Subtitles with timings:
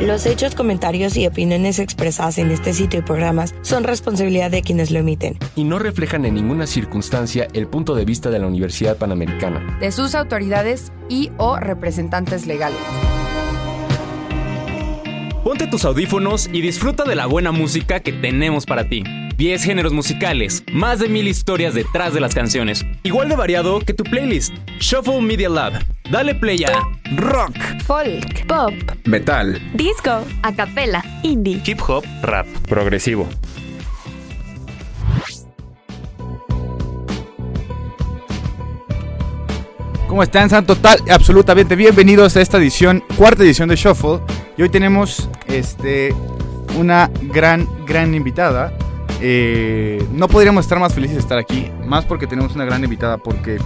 [0.00, 4.90] Los hechos, comentarios y opiniones expresadas en este sitio y programas son responsabilidad de quienes
[4.90, 5.38] lo emiten.
[5.54, 9.78] Y no reflejan en ninguna circunstancia el punto de vista de la Universidad Panamericana.
[9.80, 12.78] De sus autoridades y o representantes legales.
[15.42, 19.02] Ponte tus audífonos y disfruta de la buena música que tenemos para ti.
[19.36, 22.86] 10 géneros musicales, más de mil historias detrás de las canciones.
[23.02, 24.54] Igual de variado que tu playlist.
[24.80, 25.74] Shuffle Media Lab.
[26.10, 26.82] Dale play a
[27.16, 27.52] rock,
[27.84, 28.72] Folk, Pop,
[29.04, 31.60] Metal, disco, acapella, indie.
[31.66, 33.28] hip hop, rap, progresivo.
[40.06, 40.48] ¿Cómo están?
[40.64, 44.20] Total y absolutamente bienvenidos a esta edición, cuarta edición de Shuffle.
[44.56, 46.14] Y hoy tenemos este,
[46.78, 48.72] una gran, gran invitada.
[49.20, 53.18] Eh, no podríamos estar más felices de estar aquí, más porque tenemos una gran invitada,
[53.18, 53.58] porque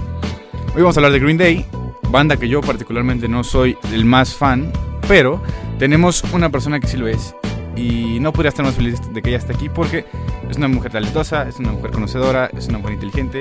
[0.75, 1.67] hoy vamos a hablar de Green Day,
[2.09, 4.73] banda que yo particularmente no soy el más fan,
[5.09, 5.43] pero
[5.79, 7.35] tenemos una persona que sí lo es.
[7.77, 10.05] Y no podría estar más feliz de que ella esté aquí porque
[10.49, 13.41] es una mujer talentosa, es una mujer conocedora, es una mujer inteligente,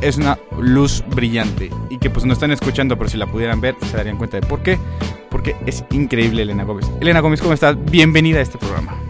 [0.00, 3.76] es una luz brillante y que pues no están escuchando, pero si la pudieran ver
[3.82, 4.78] se darían cuenta de por qué.
[5.30, 6.90] Porque es increíble Elena Gómez.
[7.00, 7.76] Elena Gómez, ¿cómo estás?
[7.84, 9.07] Bienvenida a este programa.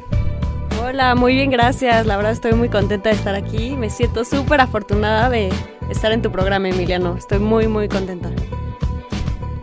[0.98, 2.06] Hola, muy bien, gracias.
[2.06, 3.76] La verdad estoy muy contenta de estar aquí.
[3.76, 5.48] Me siento súper afortunada de
[5.90, 7.16] estar en tu programa, Emiliano.
[7.16, 8.32] Estoy muy, muy contenta.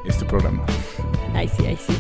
[0.06, 0.64] Este programa.
[1.34, 1.94] Ay, sí, ay, sí.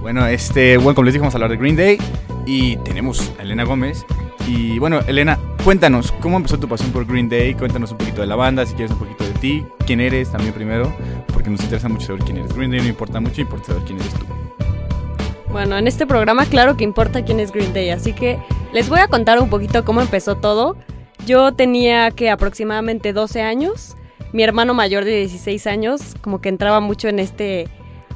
[0.00, 1.98] Bueno, este, bueno, como les dije, vamos a hablar de Green Day
[2.46, 4.04] y tenemos a Elena Gómez.
[4.48, 7.54] Y bueno, Elena, cuéntanos, ¿cómo empezó tu pasión por Green Day?
[7.54, 10.52] Cuéntanos un poquito de la banda, si quieres un poquito de ti, quién eres también
[10.52, 10.92] primero,
[11.32, 12.52] porque nos interesa mucho saber quién eres.
[12.56, 14.26] Green Day no importa mucho, importa saber quién eres tú.
[15.50, 18.38] Bueno, en este programa claro que importa quién es Green Day, así que
[18.72, 20.76] les voy a contar un poquito cómo empezó todo.
[21.24, 23.96] Yo tenía que aproximadamente 12 años.
[24.32, 27.68] Mi hermano mayor de 16 años como que entraba mucho en este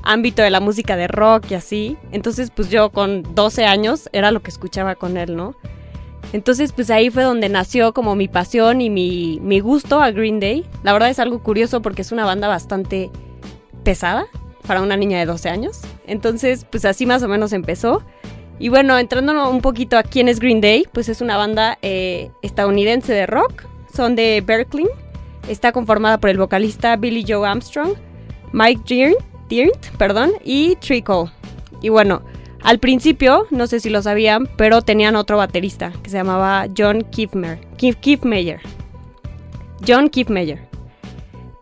[0.02, 1.96] ámbito de la música de rock y así.
[2.12, 5.54] Entonces pues yo con 12 años era lo que escuchaba con él, ¿no?
[6.32, 10.40] Entonces pues ahí fue donde nació como mi pasión y mi, mi gusto a Green
[10.40, 10.66] Day.
[10.82, 13.10] La verdad es algo curioso porque es una banda bastante
[13.82, 14.26] pesada
[14.66, 15.80] para una niña de 12 años.
[16.10, 18.02] Entonces pues así más o menos empezó.
[18.58, 22.30] Y bueno, entrando un poquito a quién es Green Day, pues es una banda eh,
[22.42, 23.64] estadounidense de rock.
[23.94, 24.86] Son de Berkeley.
[25.48, 27.94] Está conformada por el vocalista Billy Joe Armstrong,
[28.52, 29.16] Mike
[29.48, 31.30] Dearnt, perdón, y Tree Cole.
[31.80, 32.22] Y bueno,
[32.62, 37.02] al principio, no sé si lo sabían, pero tenían otro baterista que se llamaba John
[37.10, 38.60] Kiefmeyer.
[39.86, 40.68] John Kiefmeyer.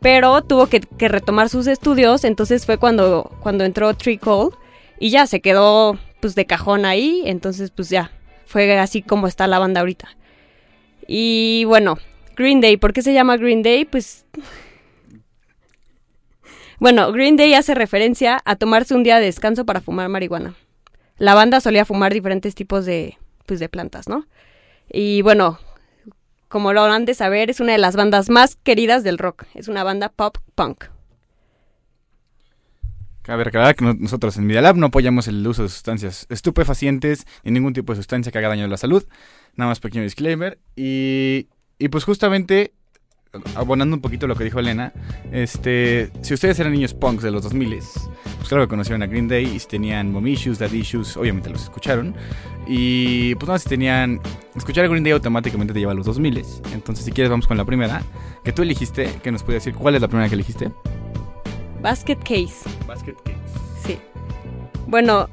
[0.00, 4.54] Pero tuvo que, que retomar sus estudios, entonces fue cuando, cuando entró Tree Cole
[5.00, 8.12] y ya se quedó pues de cajón ahí, entonces pues ya,
[8.46, 10.08] fue así como está la banda ahorita.
[11.06, 11.98] Y bueno,
[12.36, 13.84] Green Day, ¿por qué se llama Green Day?
[13.84, 14.26] Pues
[16.78, 20.54] bueno, Green Day hace referencia a tomarse un día de descanso para fumar marihuana.
[21.16, 24.26] La banda solía fumar diferentes tipos de, pues, de plantas, ¿no?
[24.90, 25.58] Y bueno,
[26.48, 29.44] como lo han de saber, es una de las bandas más queridas del rock.
[29.54, 30.84] Es una banda pop punk.
[33.22, 37.26] Cabe recordar que no- nosotros en Media Lab no apoyamos el uso de sustancias estupefacientes
[37.44, 39.04] ni ningún tipo de sustancia que haga daño a la salud.
[39.54, 40.58] Nada más pequeño disclaimer.
[40.76, 41.48] Y,
[41.78, 42.72] y pues justamente,
[43.54, 44.92] abonando un poquito lo que dijo Elena,
[45.32, 49.28] este, si ustedes eran niños punks de los 2000, pues claro que conocieron a Green
[49.28, 52.14] Day y si tenían mom issues, dad issues, obviamente los escucharon.
[52.66, 54.20] Y pues no, si tenían...
[54.54, 56.42] Escuchar a Green Day automáticamente te lleva a los 2000.
[56.72, 58.02] Entonces si quieres vamos con la primera,
[58.44, 60.70] que tú elegiste, que nos puede decir cuál es la primera que elegiste.
[61.80, 62.68] Basket Case.
[62.86, 63.38] Basket Case.
[63.84, 63.98] Sí.
[64.86, 65.28] Bueno,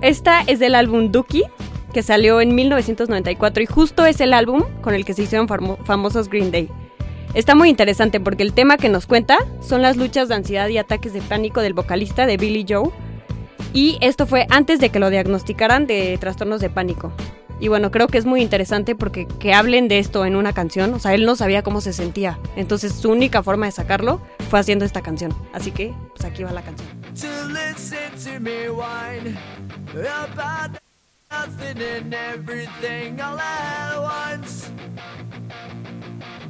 [0.00, 1.44] esta es del álbum Dookie,
[1.92, 5.78] que salió en 1994 y justo es el álbum con el que se hicieron famo-
[5.84, 6.68] famosos Green Day.
[7.34, 10.76] Está muy interesante porque el tema que nos cuenta son las luchas de ansiedad y
[10.76, 12.90] ataques de pánico del vocalista de Billy Joe.
[13.72, 17.10] Y esto fue antes de que lo diagnosticaran de trastornos de pánico.
[17.58, 20.92] Y bueno, creo que es muy interesante porque que hablen de esto en una canción,
[20.92, 22.38] o sea, él no sabía cómo se sentía.
[22.54, 24.20] Entonces su única forma de sacarlo
[24.50, 25.32] fue haciendo esta canción.
[25.54, 26.88] Así que, pues aquí va la canción.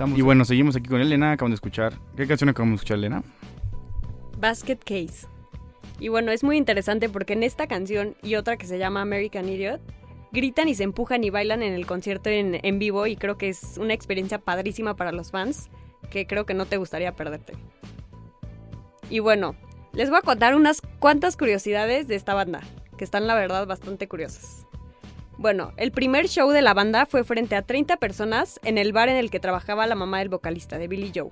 [0.00, 1.32] Estamos- y bueno, seguimos aquí con Elena.
[1.32, 1.92] Acabamos de escuchar.
[2.16, 3.22] ¿Qué canción acabamos de escuchar, Elena?
[4.38, 5.26] Basket Case.
[5.98, 9.46] Y bueno, es muy interesante porque en esta canción y otra que se llama American
[9.46, 9.82] Idiot,
[10.32, 13.50] gritan y se empujan y bailan en el concierto en, en vivo y creo que
[13.50, 15.68] es una experiencia padrísima para los fans
[16.10, 17.52] que creo que no te gustaría perderte.
[19.10, 19.54] Y bueno,
[19.92, 22.62] les voy a contar unas cuantas curiosidades de esta banda,
[22.96, 24.66] que están la verdad bastante curiosas.
[25.40, 29.08] Bueno, el primer show de la banda fue frente a 30 personas en el bar
[29.08, 31.30] en el que trabajaba la mamá del vocalista, de Billy Joe.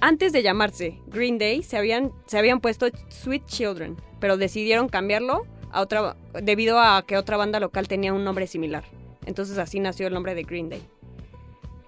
[0.00, 5.44] Antes de llamarse Green Day, se habían, se habían puesto Sweet Children, pero decidieron cambiarlo
[6.40, 8.84] debido a que otra banda local tenía un nombre similar.
[9.26, 10.82] Entonces así nació el nombre de Green Day.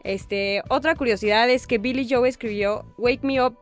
[0.02, 3.58] Este, otra curiosidad es que Billy Joe escribió Wake Me Up,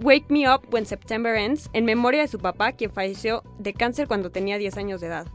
[0.00, 4.08] Wake Me Up When September Ends en memoria de su papá, quien falleció de cáncer
[4.08, 5.26] cuando tenía 10 años de edad.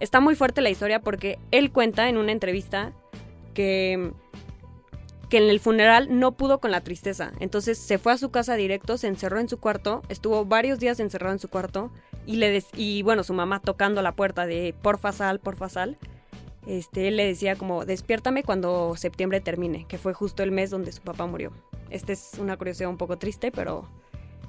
[0.00, 2.92] Está muy fuerte la historia porque él cuenta en una entrevista
[3.54, 4.12] que
[5.28, 7.30] que en el funeral no pudo con la tristeza.
[7.38, 10.98] Entonces se fue a su casa directo, se encerró en su cuarto, estuvo varios días
[10.98, 11.92] encerrado en su cuarto
[12.26, 15.98] y le des- y bueno, su mamá tocando la puerta de porfa sal, porfa sal.
[16.66, 20.90] Este, él le decía como despiértame cuando septiembre termine, que fue justo el mes donde
[20.90, 21.52] su papá murió.
[21.90, 23.88] Esta es una curiosidad un poco triste, pero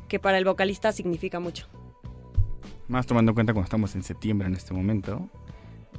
[0.08, 1.67] que para el vocalista significa mucho.
[2.91, 5.29] Más tomando en cuenta cuando estamos en septiembre en este momento.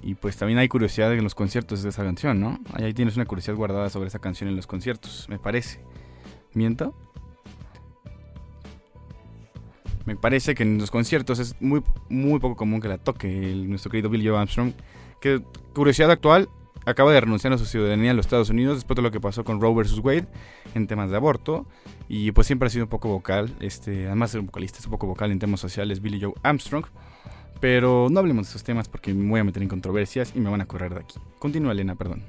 [0.03, 2.59] Y pues también hay curiosidad en los conciertos de esa canción, ¿no?
[2.75, 5.81] Ahí tienes una curiosidad guardada sobre esa canción en los conciertos, me parece.
[6.53, 6.95] ¿Miento?
[10.05, 13.71] Me parece que en los conciertos es muy, muy poco común que la toque el-
[13.71, 14.73] nuestro querido Billy Joe Armstrong.
[15.19, 15.41] Que,
[15.73, 16.51] curiosidad actual,
[16.85, 19.45] acaba de renunciar a su ciudadanía en los Estados Unidos después de lo que pasó
[19.45, 19.99] con Roe vs.
[19.99, 20.27] Wade
[20.75, 21.67] en temas de aborto.
[22.09, 24.85] Y pues siempre ha sido un poco vocal, este, además de ser un vocalista, es
[24.85, 26.85] un poco vocal en temas sociales, Billy Joe Armstrong.
[27.61, 30.51] Pero no hablemos de esos temas porque me voy a meter en controversias y me
[30.51, 31.21] van a correr de aquí.
[31.39, 32.23] Continúa, Elena, perdón.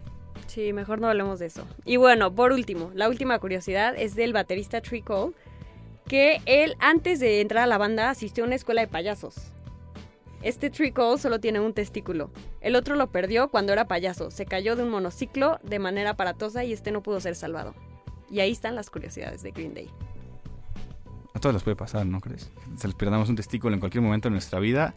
[0.45, 1.65] Sí, mejor no hablemos de eso.
[1.83, 5.33] Y bueno, por último, la última curiosidad es del baterista Tree Cole,
[6.07, 9.53] que él antes de entrar a la banda asistió a una escuela de payasos.
[10.43, 12.29] Este Tree Cole solo tiene un testículo.
[12.59, 14.29] El otro lo perdió cuando era payaso.
[14.29, 17.73] Se cayó de un monociclo de manera aparatosa y este no pudo ser salvado.
[18.29, 19.89] Y ahí están las curiosidades de Green Day.
[21.33, 22.51] A todos les puede pasar, ¿no crees?
[22.75, 24.95] Se les perdamos un testículo en cualquier momento de nuestra vida.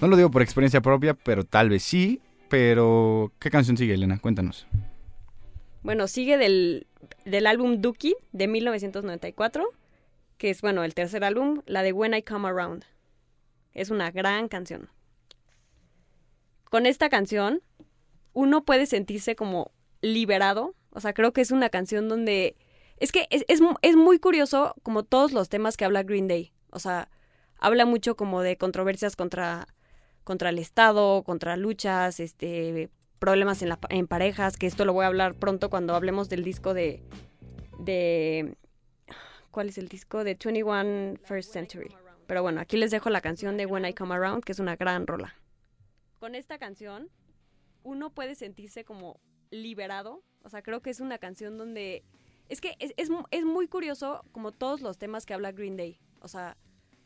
[0.00, 2.20] No lo digo por experiencia propia, pero tal vez sí.
[2.50, 4.18] Pero, ¿qué canción sigue, Elena?
[4.18, 4.66] Cuéntanos.
[5.82, 6.86] Bueno, sigue del,
[7.24, 9.64] del álbum Dookie de 1994,
[10.36, 12.84] que es, bueno, el tercer álbum, la de When I Come Around.
[13.74, 14.88] Es una gran canción.
[16.70, 17.62] Con esta canción,
[18.32, 20.74] uno puede sentirse como liberado.
[20.90, 22.56] O sea, creo que es una canción donde...
[22.96, 26.52] Es que es, es, es muy curioso como todos los temas que habla Green Day.
[26.70, 27.10] O sea,
[27.58, 29.66] habla mucho como de controversias contra,
[30.22, 35.04] contra el Estado, contra luchas, este problemas en, la, en parejas, que esto lo voy
[35.04, 37.02] a hablar pronto cuando hablemos del disco de...
[37.78, 38.54] de
[39.50, 40.24] ¿Cuál es el disco?
[40.24, 41.96] De 21 First Century.
[42.26, 44.76] Pero bueno, aquí les dejo la canción de When I Come Around, que es una
[44.76, 45.34] gran rola.
[46.18, 47.10] Con esta canción,
[47.82, 50.22] uno puede sentirse como liberado.
[50.42, 52.02] O sea, creo que es una canción donde...
[52.48, 55.98] Es que es, es, es muy curioso como todos los temas que habla Green Day.
[56.20, 56.56] O sea,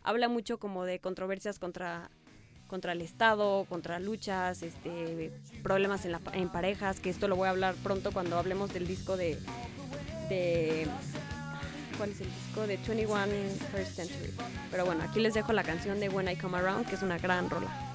[0.02, 2.10] habla mucho como de controversias contra,
[2.66, 5.32] contra el Estado, contra luchas, este,
[5.62, 8.86] problemas en, la, en parejas, que esto lo voy a hablar pronto cuando hablemos del
[8.86, 9.38] disco de...
[10.28, 10.86] de
[11.98, 12.60] ¿Cuál es el disco?
[12.60, 13.26] De 21
[13.72, 14.32] First Century.
[14.70, 17.18] Pero bueno, aquí les dejo la canción de When I Come Around, que es una
[17.18, 17.87] gran rola.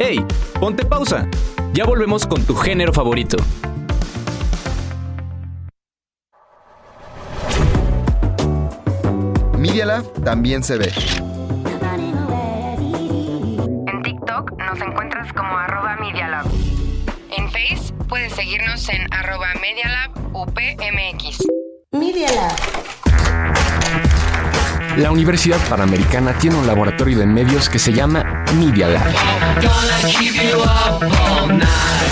[0.00, 0.24] ¡Hey!
[0.60, 1.28] Ponte pausa.
[1.72, 3.36] Ya volvemos con tu género favorito.
[9.58, 10.92] Media Lab también se ve.
[13.88, 16.46] En TikTok nos encuentras como arroba Media Lab.
[17.36, 21.44] En Face puedes seguirnos en arroba Media Lab UPMX.
[21.90, 22.88] Media Lab.
[24.96, 29.06] La Universidad Panamericana tiene un laboratorio de medios que se llama Media Lab.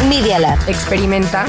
[0.08, 0.58] Media Lab.
[0.68, 1.46] Experimenta.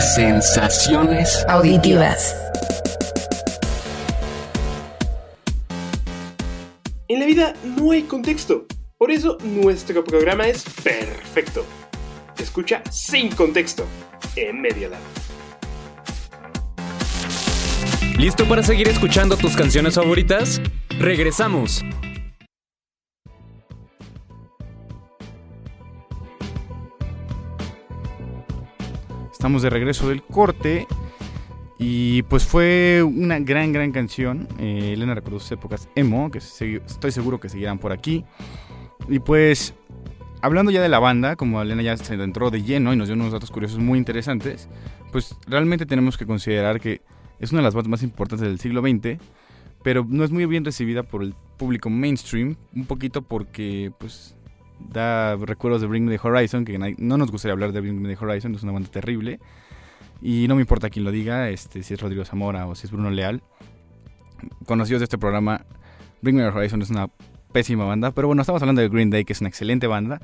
[0.00, 2.34] Sensaciones Auditivas.
[7.08, 8.66] En la vida no hay contexto,
[8.96, 11.64] por eso nuestro programa es perfecto.
[12.38, 13.86] Escucha sin contexto
[14.36, 15.27] en Media Lab.
[18.18, 20.60] ¿Listo para seguir escuchando tus canciones favoritas?
[20.98, 21.84] Regresamos.
[29.30, 30.88] Estamos de regreso del corte.
[31.78, 34.48] Y pues fue una gran, gran canción.
[34.58, 38.24] Eh, Elena recordó sus épocas emo, que estoy seguro que seguirán por aquí.
[39.08, 39.74] Y pues,
[40.42, 43.14] hablando ya de la banda, como Elena ya se entró de lleno y nos dio
[43.14, 44.68] unos datos curiosos muy interesantes,
[45.12, 47.00] pues realmente tenemos que considerar que
[47.38, 49.20] es una de las bandas más importantes del siglo XX,
[49.82, 54.36] pero no es muy bien recibida por el público mainstream, un poquito porque pues
[54.78, 58.14] da recuerdos de Bring Me the Horizon, que no nos gustaría hablar de Bring Me
[58.14, 59.40] the Horizon, es una banda terrible.
[60.20, 62.90] Y no me importa quién lo diga, este, si es Rodrigo Zamora o si es
[62.90, 63.42] Bruno Leal.
[64.66, 65.64] Conocidos de este programa,
[66.22, 67.08] Bring Me the Horizon es una
[67.52, 70.20] pésima banda, pero bueno, estamos hablando de Green Day, que es una excelente banda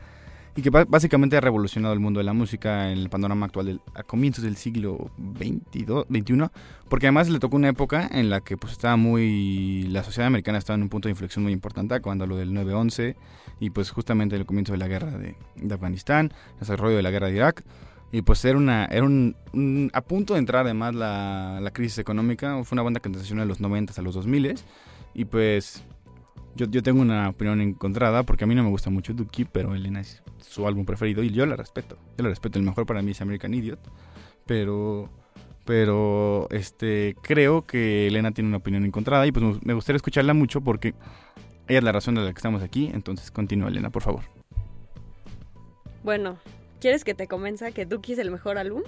[0.57, 3.81] y que básicamente ha revolucionado el mundo de la música en el panorama actual del-
[3.95, 6.53] a comienzos del siglo 22, 21,
[6.89, 10.59] porque además le tocó una época en la que pues estaba muy la sociedad americana
[10.59, 13.17] estaba en un punto de inflexión muy importante cuando lo del 9/11
[13.61, 17.11] y pues justamente el comienzo de la guerra de, de Afganistán, el desarrollo de la
[17.11, 17.65] guerra de Irak
[18.13, 19.35] y pues era una era un,
[19.93, 23.49] a punto de entrar además la, la crisis económica, fue una banda que transicionó de
[23.49, 24.55] los 90 a los 2000
[25.15, 25.83] y pues
[26.57, 29.75] yo, yo tengo una opinión encontrada porque a mí no me gusta mucho Dookie, pero
[29.75, 31.97] Elena es su álbum preferido y yo la respeto.
[32.17, 32.59] Yo la respeto.
[32.59, 33.79] El mejor para mí es American Idiot,
[34.47, 35.09] pero
[35.65, 40.61] pero este creo que Elena tiene una opinión encontrada y pues me- gustaría escucharla mucho
[40.61, 40.95] porque
[41.69, 42.91] ella es la razón de la que estamos aquí.
[42.93, 44.23] Entonces continúa Elena, por favor.
[46.03, 46.37] Bueno,
[46.81, 48.83] ¿quieres que te convenza que Dookie es el mejor álbum?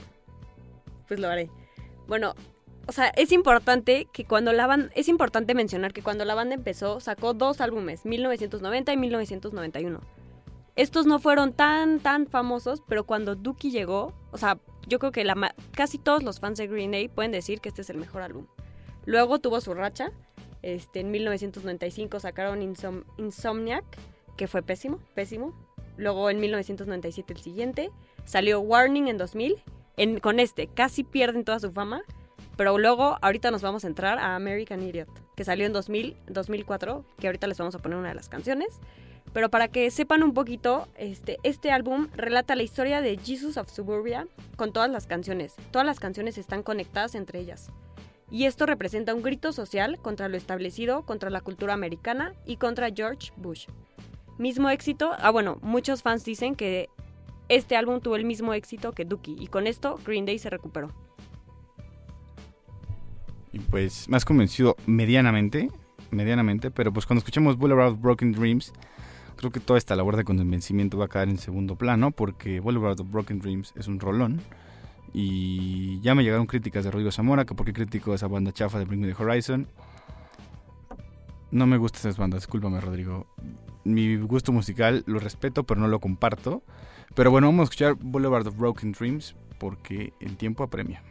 [1.09, 1.49] Pues lo haré.
[2.09, 2.35] Bueno,
[2.87, 6.55] o sea, es importante que cuando la banda, es importante mencionar que cuando la banda
[6.55, 10.01] empezó sacó dos álbumes, 1990 y 1991.
[10.77, 15.25] Estos no fueron tan tan famosos, pero cuando Dookie llegó, o sea, yo creo que
[15.73, 18.47] casi todos los fans de Green Day pueden decir que este es el mejor álbum.
[19.05, 20.13] Luego tuvo su racha.
[20.63, 23.85] Este, en 1995 sacaron Insom- Insomniac,
[24.37, 25.55] que fue pésimo, pésimo.
[25.97, 27.91] Luego en 1997 el siguiente.
[28.25, 29.63] Salió Warning en 2000.
[29.97, 32.03] En, con este casi pierden toda su fama.
[32.57, 37.05] Pero luego ahorita nos vamos a entrar a American Idiot, que salió en 2000, 2004,
[37.19, 38.81] que ahorita les vamos a poner una de las canciones.
[39.37, 43.71] Pero para que sepan un poquito, este, este álbum relata la historia de Jesus of
[43.71, 45.57] Suburbia con todas las canciones.
[45.73, 47.71] Todas las canciones están conectadas entre ellas.
[48.31, 52.89] Y esto representa un grito social contra lo establecido, contra la cultura americana y contra
[52.89, 53.67] George Bush.
[54.39, 56.89] Mismo éxito, ah bueno, muchos fans dicen que
[57.51, 60.95] este álbum tuvo el mismo éxito que Dookie y con esto Green Day se recuperó.
[63.53, 65.71] Y pues has convencido medianamente,
[66.11, 68.73] medianamente, pero pues cuando escuchemos Boulevard of Broken Dreams,
[69.37, 73.01] creo que toda esta labor de convencimiento va a caer en segundo plano porque Boulevard
[73.01, 74.41] of Broken Dreams es un rolón.
[75.13, 78.79] Y ya me llegaron críticas de Rodrigo Zamora, que por qué critico esa banda chafa
[78.79, 79.67] de Bring Me The Horizon.
[81.51, 83.27] No me gustan esas bandas, discúlpame Rodrigo.
[83.85, 86.63] Mi gusto musical lo respeto, pero no lo comparto.
[87.15, 91.03] Pero bueno, vamos a escuchar Boulevard of Broken Dreams porque el tiempo apremia.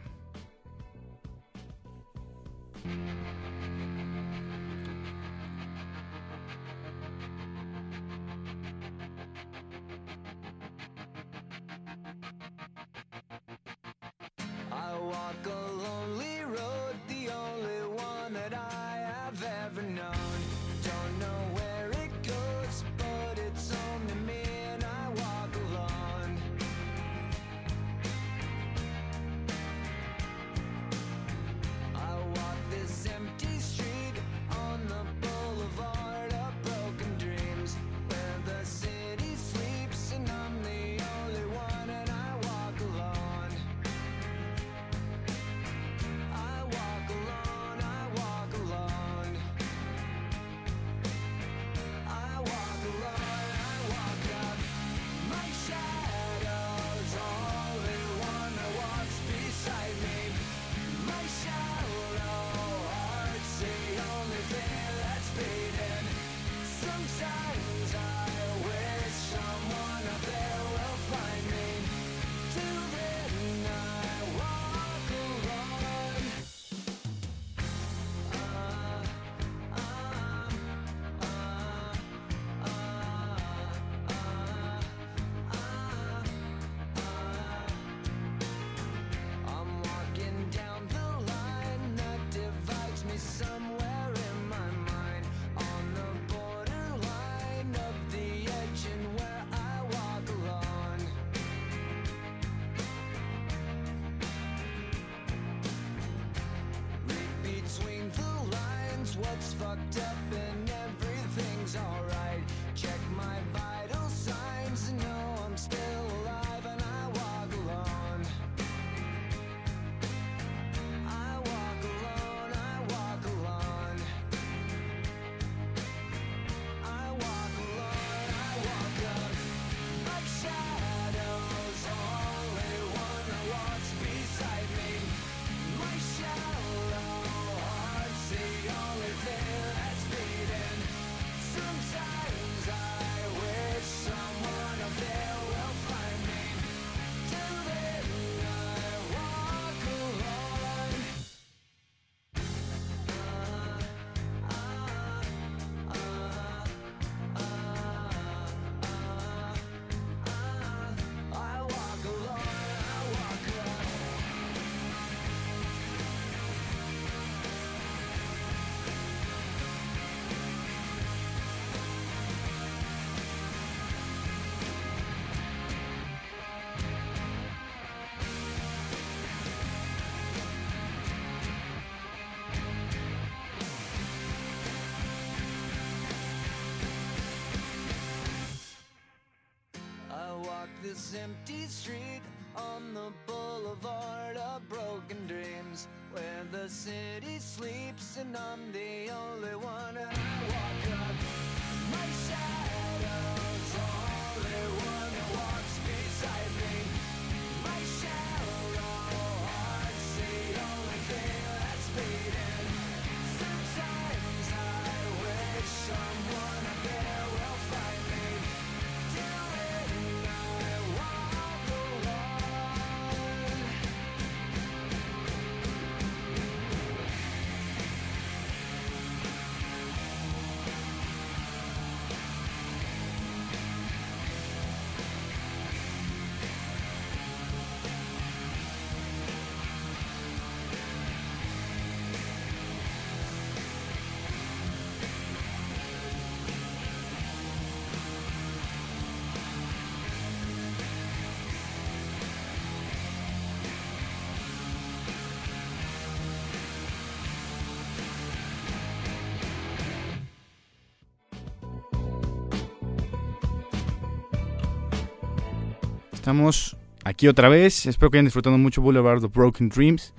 [266.26, 267.86] Estamos aquí otra vez.
[267.86, 270.12] Espero que hayan disfrutado mucho Boulevard of Broken Dreams.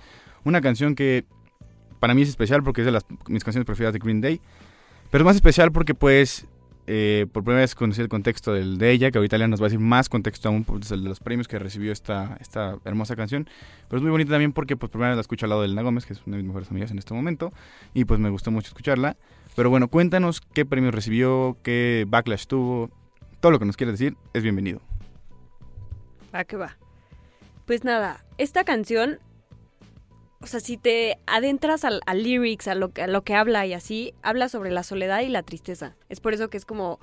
[0.46, 1.26] Una canción que
[2.00, 4.40] para mí es especial porque es de las, mis canciones preferidas de Green Day.
[5.12, 6.48] Pero es más especial porque pues
[6.88, 9.66] eh, por primera vez conocí el contexto del, de ella, que ahorita ya nos va
[9.66, 13.50] a decir más contexto aún el de los premios que recibió esta, esta hermosa canción.
[13.90, 15.82] Pero es muy bonita también porque pues primera vez la escucho al lado de Elena
[15.82, 17.52] Gómez, que es una de mis mejores amigas en este momento.
[17.94, 19.18] Y pues me gustó mucho escucharla.
[19.58, 22.92] Pero bueno, cuéntanos qué premios recibió, qué backlash tuvo.
[23.42, 24.82] Todo lo que nos quieras decir es bienvenido.
[26.38, 26.78] Va que va.
[27.66, 29.18] Pues nada, esta canción,
[30.40, 34.14] o sea, si te adentras al, lyrics, a lo, a lo que habla y así,
[34.22, 35.96] habla sobre la soledad y la tristeza.
[36.10, 37.00] Es por eso que es como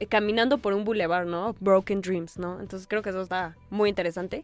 [0.00, 1.54] eh, caminando por un boulevard, ¿no?
[1.60, 2.60] Broken Dreams, ¿no?
[2.60, 4.42] Entonces creo que eso está muy interesante.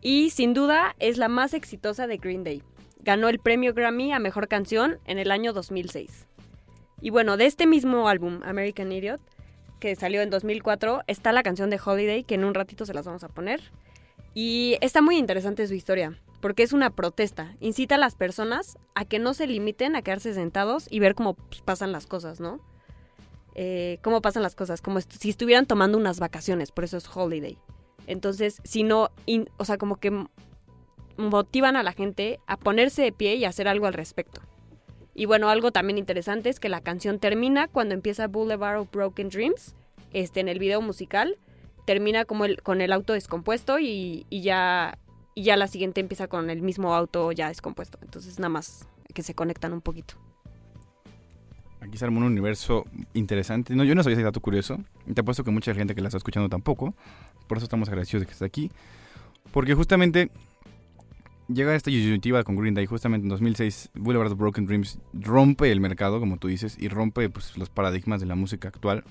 [0.00, 2.62] Y sin duda es la más exitosa de Green Day.
[3.00, 6.26] Ganó el premio Grammy a Mejor Canción en el año 2006.
[7.00, 9.20] Y bueno, de este mismo álbum, American Idiot,
[9.84, 13.04] que salió en 2004, está la canción de Holiday, que en un ratito se las
[13.04, 13.60] vamos a poner.
[14.32, 17.54] Y está muy interesante su historia, porque es una protesta.
[17.60, 21.34] Incita a las personas a que no se limiten a quedarse sentados y ver cómo
[21.34, 22.60] pues, pasan las cosas, ¿no?
[23.56, 27.58] Eh, cómo pasan las cosas, como si estuvieran tomando unas vacaciones, por eso es holiday.
[28.06, 29.10] Entonces, si no,
[29.58, 30.26] o sea, como que
[31.18, 34.40] motivan a la gente a ponerse de pie y hacer algo al respecto.
[35.14, 39.28] Y bueno, algo también interesante es que la canción termina cuando empieza Boulevard of Broken
[39.28, 39.74] Dreams,
[40.12, 41.36] este, en el video musical,
[41.86, 44.98] termina como el, con el auto descompuesto y, y ya,
[45.34, 47.98] y ya la siguiente empieza con el mismo auto ya descompuesto.
[48.02, 50.14] Entonces nada más que se conectan un poquito.
[51.80, 53.74] Aquí se armó un universo interesante.
[53.74, 54.78] No, yo no sabía ese dato curioso.
[55.12, 56.94] Te apuesto que mucha gente que la está escuchando tampoco.
[57.46, 58.70] Por eso estamos agradecidos de que estés aquí.
[59.52, 60.30] Porque justamente
[61.48, 62.86] llega esta disyuntiva con Green Day.
[62.86, 67.28] Justamente en 2006, Boulevard of Broken Dreams rompe el mercado, como tú dices, y rompe
[67.30, 69.04] pues, los paradigmas de la música actual.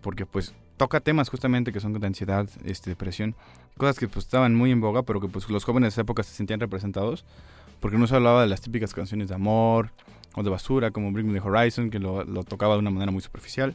[0.00, 3.34] Porque pues toca temas justamente que son de ansiedad, este, depresión.
[3.76, 6.22] Cosas que pues estaban muy en boga, pero que pues los jóvenes de esa época
[6.22, 7.24] se sentían representados.
[7.80, 9.90] Porque no se hablaba de las típicas canciones de amor
[10.34, 13.12] o de basura, como Bring Me the Horizon, que lo, lo tocaba de una manera
[13.12, 13.74] muy superficial.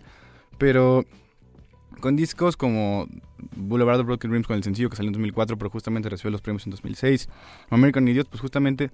[0.57, 1.05] Pero
[2.01, 3.07] con discos como
[3.55, 6.41] Boulevard of Broken Dreams, con el sencillo que salió en 2004, pero justamente recibió los
[6.41, 7.29] premios en 2006.
[7.69, 8.91] o American Idiot, pues justamente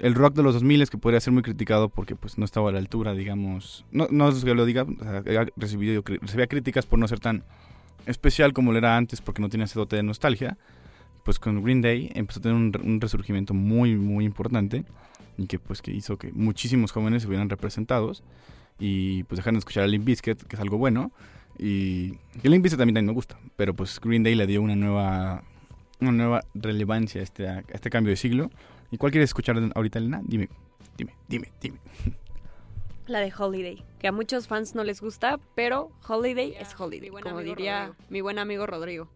[0.00, 2.70] el rock de los 2000 es que podría ser muy criticado porque pues no estaba
[2.70, 3.84] a la altura, digamos.
[3.90, 7.44] No, no es que lo diga, o sea, recibido, recibía críticas por no ser tan
[8.06, 10.56] especial como lo era antes porque no tenía ese dote de nostalgia.
[11.24, 14.84] Pues con Green Day empezó a tener un, un resurgimiento muy, muy importante
[15.36, 18.22] y que pues que hizo que muchísimos jóvenes se vieran representados
[18.78, 21.12] y pues dejaron de escuchar a Limp Bizkit, que es algo bueno.
[21.58, 25.42] Y Limp Bizkit también, también me gusta, pero pues Green Day le dio una nueva
[26.00, 28.50] una nueva relevancia a este, a este cambio de siglo.
[28.90, 30.22] ¿Y cuál quieres escuchar ahorita, Elena?
[30.24, 30.48] Dime,
[30.96, 31.78] dime, dime, dime.
[33.06, 37.40] La de Holiday, que a muchos fans no les gusta, pero Holiday es Holiday, como
[37.40, 38.06] diría Rodrigo.
[38.10, 39.08] mi buen amigo Rodrigo.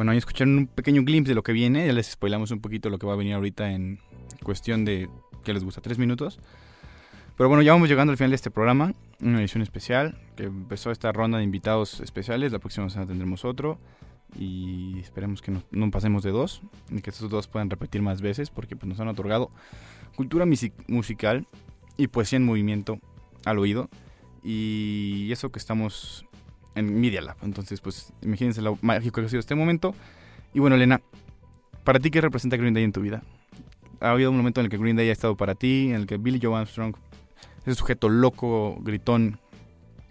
[0.00, 1.86] Bueno, ahí escucharon un pequeño glimpse de lo que viene.
[1.86, 3.98] Ya les spoilamos un poquito lo que va a venir ahorita en
[4.42, 5.10] cuestión de,
[5.44, 5.82] ¿qué les gusta?
[5.82, 6.40] ¿Tres minutos?
[7.36, 8.94] Pero bueno, ya vamos llegando al final de este programa.
[9.20, 12.50] Una edición especial que empezó esta ronda de invitados especiales.
[12.50, 13.78] La próxima semana tendremos otro.
[14.38, 16.62] Y esperemos que no, no pasemos de dos.
[16.90, 19.50] Y que estos dos puedan repetir más veces porque pues, nos han otorgado
[20.16, 21.46] cultura music- musical
[21.98, 23.00] y poesía en movimiento
[23.44, 23.90] al oído.
[24.42, 26.24] Y eso que estamos
[26.74, 27.36] en Media Lab.
[27.42, 29.94] Entonces, pues imagínense lo mágico que ha sido este momento.
[30.54, 31.00] Y bueno, Elena,
[31.84, 33.22] ¿para ti qué representa Green Day en tu vida?
[34.00, 36.06] ¿Ha habido un momento en el que Green Day ha estado para ti, en el
[36.06, 36.94] que Billy Joe Armstrong,
[37.60, 39.38] ese sujeto loco, gritón,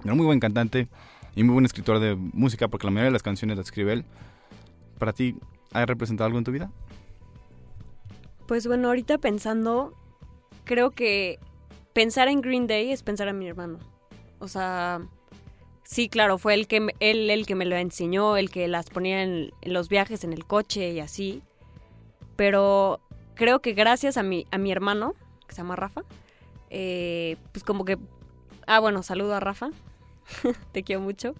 [0.04, 0.88] era muy buen cantante
[1.36, 4.06] y muy buen escritor de música, porque la mayoría de las canciones las escribe él,
[4.98, 5.36] ¿para ti
[5.74, 6.72] ha representado algo en tu vida?
[8.48, 9.93] Pues bueno, ahorita pensando,
[10.63, 11.39] creo que
[11.93, 13.80] pensar en Green Day es pensar en mi hermano.
[14.39, 15.02] O sea,
[15.89, 19.23] sí, claro, fue el que él el que me lo enseñó, el que las ponía
[19.23, 21.41] en, los viajes en el coche y así.
[22.36, 23.02] Pero
[23.34, 25.15] creo que gracias a mi, a mi hermano,
[25.47, 26.04] que se llama Rafa,
[26.69, 27.97] eh, pues como que...
[28.67, 29.71] Ah, bueno, saludo a Rafa.
[30.71, 31.34] Te quiero mucho.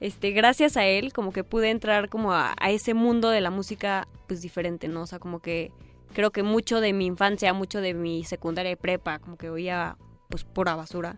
[0.00, 3.50] Este, gracias a él, como que pude entrar como a, a ese mundo de la
[3.50, 5.02] música, pues diferente, ¿no?
[5.02, 5.72] O sea, como que
[6.12, 9.96] creo que mucho de mi infancia, mucho de mi secundaria y prepa, como que oía
[10.28, 11.16] pues pura basura.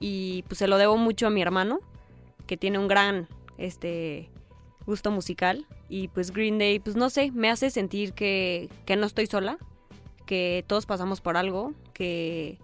[0.00, 1.80] Y pues se lo debo mucho a mi hermano,
[2.48, 4.28] que tiene un gran este
[4.86, 5.66] gusto musical.
[5.88, 9.58] Y pues Green Day, pues no sé, me hace sentir que, que no estoy sola,
[10.26, 12.58] que todos pasamos por algo, que,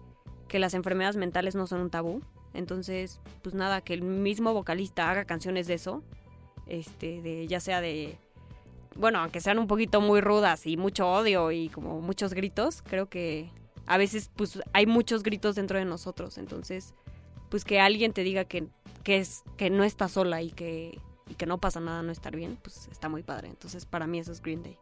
[0.49, 2.23] que las enfermedades mentales no son un tabú.
[2.53, 6.03] Entonces, pues nada, que el mismo vocalista haga canciones de eso,
[6.67, 8.17] este, de ya sea de
[8.97, 13.09] bueno, aunque sean un poquito muy rudas y mucho odio y como muchos gritos, creo
[13.09, 13.51] que
[13.87, 16.95] a veces pues hay muchos gritos dentro de nosotros, entonces
[17.49, 18.69] pues que alguien te diga que,
[19.05, 22.35] que es que no estás sola y que y que no pasa nada no estar
[22.37, 23.49] bien, pues está muy padre.
[23.49, 24.77] Entonces, para mí eso es Green Day.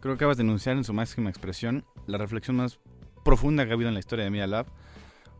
[0.00, 2.78] Creo que acabas de denunciar en su máxima expresión la reflexión más
[3.24, 4.66] profunda que ha habido en la historia de Media Lab.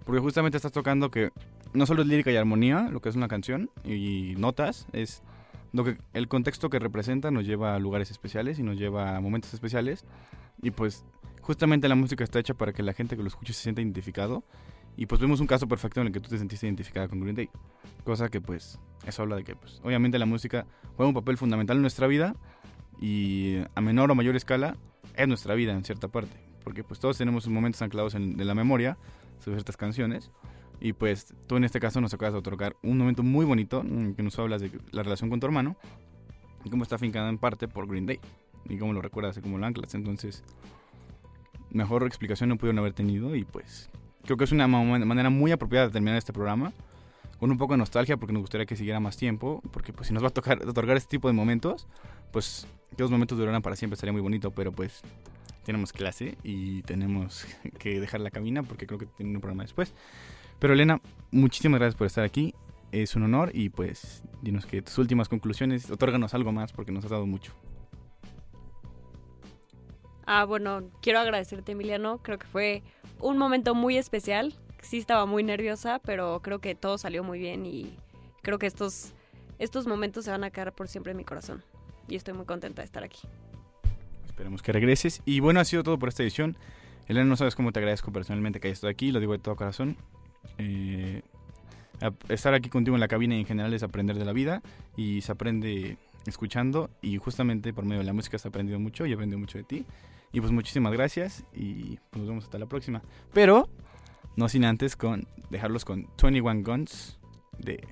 [0.05, 1.31] Porque justamente estás tocando que
[1.73, 5.23] no solo es lírica y armonía, lo que es una canción, y notas, es
[5.73, 9.21] lo que el contexto que representa nos lleva a lugares especiales y nos lleva a
[9.21, 10.05] momentos especiales.
[10.63, 11.05] Y pues
[11.41, 14.45] justamente la música está hecha para que la gente que lo escuche se sienta identificado.
[14.97, 17.35] Y pues vemos un caso perfecto en el que tú te sentiste identificada con Green
[17.35, 17.51] Day.
[18.05, 21.77] Cosa que pues eso habla de que pues obviamente la música juega un papel fundamental
[21.77, 22.37] en nuestra vida
[23.01, 24.77] y a menor o mayor escala
[25.17, 26.37] es nuestra vida en cierta parte.
[26.63, 28.97] Porque pues todos tenemos momentos anclados en, de la memoria
[29.41, 30.31] sobre ciertas canciones.
[30.81, 34.15] Y pues tú en este caso nos acabas de otorgar un momento muy bonito en
[34.15, 35.77] que nos hablas de la relación con tu hermano
[36.65, 38.21] y cómo está afincada en parte por Green Day
[38.69, 39.95] y cómo lo recuerdas y cómo lo anclas.
[39.95, 40.43] Entonces,
[41.71, 43.91] mejor explicación no pudieron haber tenido y pues
[44.25, 46.73] creo que es una ma- manera muy apropiada de terminar este programa
[47.39, 50.15] con un poco de nostalgia porque nos gustaría que siguiera más tiempo porque pues si
[50.15, 51.87] nos va a tocar otorgar este tipo de momentos
[52.33, 55.03] pues que los momentos duraran para siempre estaría muy bonito pero pues
[55.65, 57.47] tenemos clase y tenemos
[57.79, 59.95] que dejar la cabina porque creo que tiene un programa después.
[60.59, 62.55] Pero Elena muchísimas gracias por estar aquí.
[62.93, 67.05] Es un honor y pues dinos que tus últimas conclusiones otórganos algo más porque nos
[67.05, 67.53] has dado mucho
[70.27, 72.19] Ah, bueno, quiero agradecerte, Emiliano.
[72.23, 72.83] Creo que fue
[73.21, 74.55] un momento muy especial.
[74.81, 77.97] Sí estaba muy nerviosa, pero creo que todo salió muy bien y
[78.43, 79.15] creo que estos,
[79.59, 81.63] estos momentos se van a quedar por siempre en mi corazón.
[82.09, 83.21] Y estoy muy contenta de estar aquí.
[84.27, 85.23] Esperemos que regreses.
[85.25, 86.57] Y bueno, ha sido todo por esta edición.
[87.07, 89.57] Elena, no sabes cómo te agradezco personalmente que hayas estado aquí, lo digo de todo
[89.57, 89.97] corazón.
[90.59, 91.23] Eh,
[92.29, 94.63] estar aquí contigo en la cabina y en general es aprender de la vida
[94.97, 99.07] y se aprende escuchando y justamente por medio de la música se ha aprendido mucho
[99.07, 99.87] y he aprendido mucho de ti.
[100.33, 103.03] Y pues muchísimas gracias y pues nos vemos hasta la próxima.
[103.33, 103.69] Pero
[104.37, 107.19] no sin antes con dejarlos con 21 Guns
[107.59, 107.87] de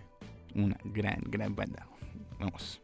[0.55, 1.87] una gran, gran banda.
[2.39, 2.83] Vamos.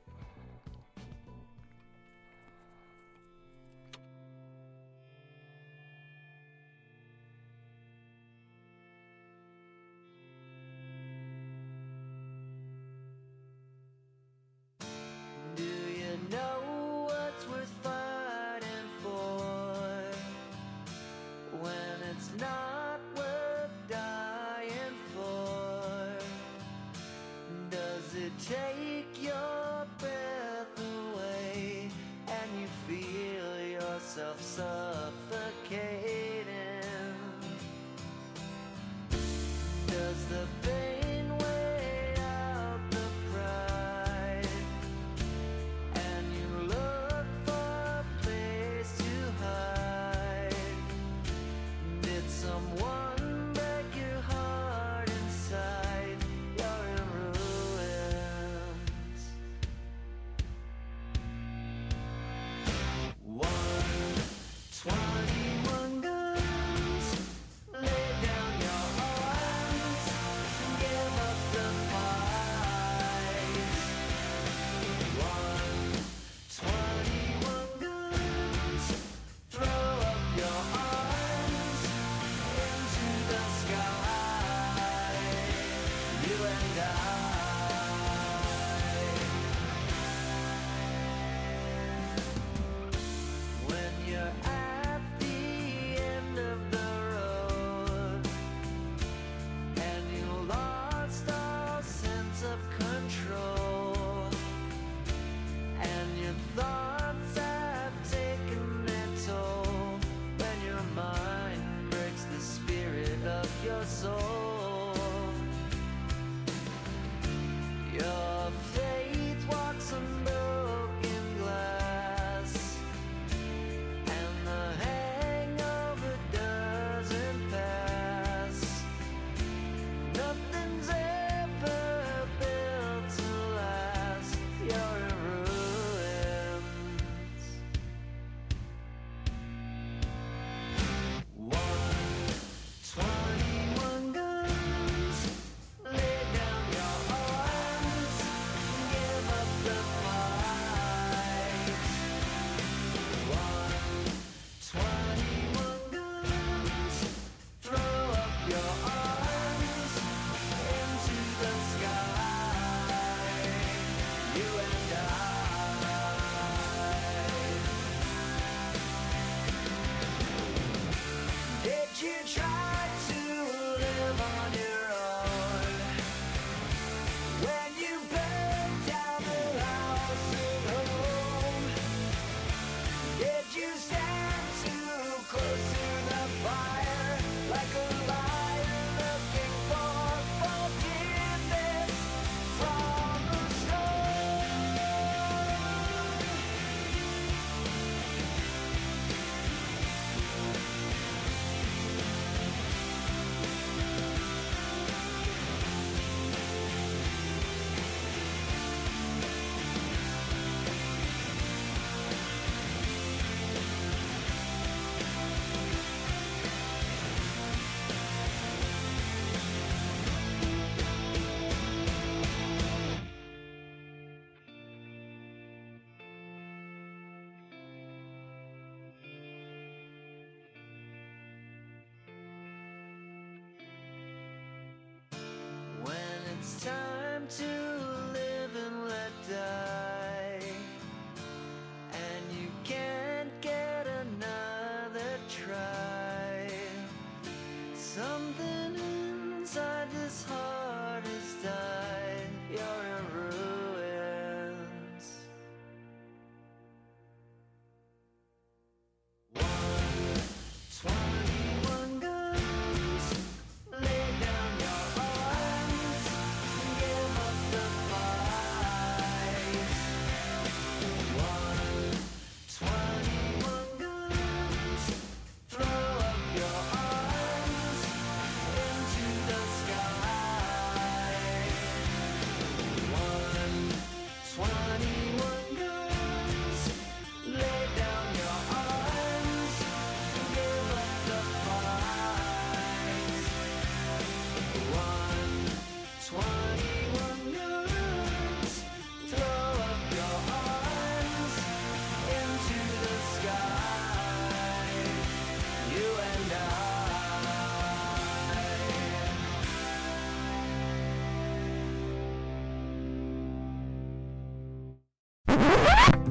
[16.30, 16.67] no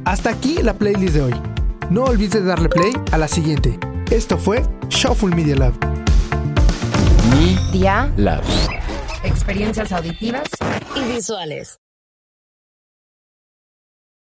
[0.08, 1.34] Hasta aquí la playlist de hoy.
[1.90, 3.78] No olvides darle play a la siguiente.
[4.10, 5.74] Esto fue Shuffle Media Lab.
[7.38, 8.42] Media Lab.
[9.24, 10.48] Experiencias auditivas
[10.96, 11.82] y visuales.